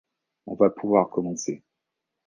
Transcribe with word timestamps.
On 0.47 0.55
va 0.55 0.71
pouvoir 0.71 1.11
commencer. 1.11 1.61